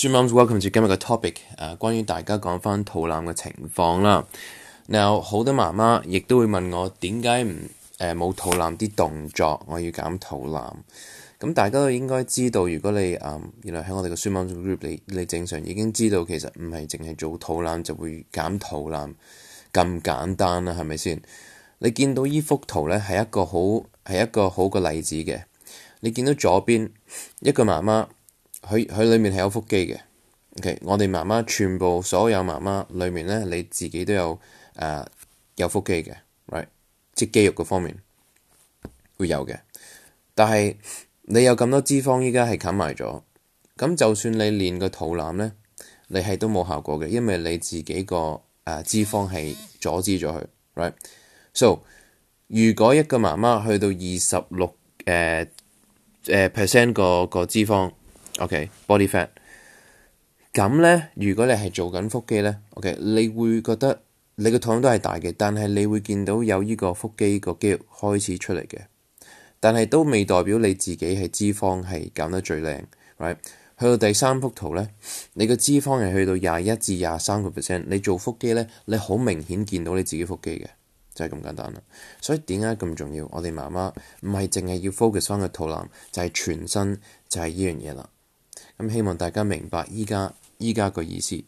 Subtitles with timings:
[0.00, 4.24] 舒媽們，歡迎接今日嘅 topic，誒，關於大家講翻肚腩嘅情況啦。
[4.86, 7.52] 嗱，好多媽媽亦都會問我點解唔
[7.98, 10.76] 誒冇肚腩啲動作，我要減肚腩。
[11.40, 19.12] 咁大家都應該知道，如果你誒原來喺我哋嘅舒媽們 group，你你正常已經知道其實唔係淨係做肚腩就會減肚腩
[19.72, 21.20] 咁簡單啦，係咪先？
[21.80, 23.58] 你見到依幅圖咧，係一個好
[24.04, 25.42] 係一個好嘅例子嘅。
[25.98, 26.90] 你見到左邊
[27.40, 28.06] 一個媽媽。
[28.68, 29.96] 佢佢裏面係有腹肌嘅。
[30.56, 34.38] O.K.，我哋媽媽全部所有媽媽裏面咧，你自己都有
[34.76, 35.06] 誒
[35.56, 36.12] 有腹肌嘅
[36.48, 36.66] ，right？
[37.14, 37.96] 即肌肉嗰方面
[39.16, 39.58] 會有嘅。
[40.34, 40.76] 但係
[41.22, 43.22] 你有咁多脂肪，依家係冚埋咗
[43.78, 45.52] 咁，就算你練個肚腩咧，
[46.08, 51.80] 你係都冇效果嘅，因為你自己個誒脂肪係阻止咗佢，right？So
[52.48, 54.74] 如果一個媽媽去到二十六
[55.06, 55.46] 誒
[56.26, 57.92] 誒 percent 個個脂肪。
[58.38, 59.28] OK，body fat
[60.54, 61.08] 咁咧。
[61.14, 64.00] 如果你係做緊腹肌咧，OK，你會覺得
[64.36, 68.78] 你個肚腩都係大嘅，但係你會見到有呢個腹肌個肌肉開始出嚟嘅。
[69.58, 72.84] 但係都未代表你自己係脂肪係減得最靚
[73.18, 73.34] ，right？
[73.80, 74.88] 去到第三幅圖咧，
[75.34, 77.84] 你個脂肪係去到廿一至廿三個 percent。
[77.88, 80.66] 你做腹肌咧，你好明顯見到你自己腹肌嘅，
[81.12, 81.82] 就係咁簡單啦。
[82.20, 83.28] 所以點解咁重要？
[83.32, 88.08] 我哋媽媽唔係淨係要 focus 翻個肚腩，就係全身就係呢樣嘢啦。
[88.78, 91.42] 咁希望大家明白依家依家個意思。